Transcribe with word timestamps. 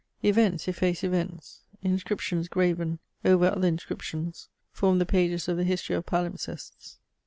Events 0.23 0.67
efface 0.67 1.03
events; 1.03 1.61
inscriptions 1.83 2.47
graven 2.47 2.97
over 3.23 3.45
other 3.45 3.67
inscriptions 3.67 4.49
form 4.71 4.97
the 4.97 5.05
pages 5.05 5.47
of 5.47 5.57
the 5.57 5.63
History 5.63 5.95
of 5.95 6.07
Palimpsestes. 6.07 6.97